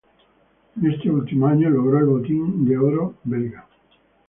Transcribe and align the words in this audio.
En 0.77 0.91
ese 0.93 1.11
último 1.11 1.45
año 1.45 1.69
logró 1.69 1.99
el 1.99 2.05
Botín 2.07 2.65
de 2.65 2.75
Oro 2.75 3.17
belga. 3.23 3.67